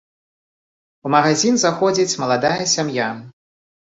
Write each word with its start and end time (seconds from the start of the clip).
У 1.07 1.11
магазін 1.15 1.55
заходзіць 1.63 2.19
маладая 2.23 2.65
сям'я. 2.75 3.11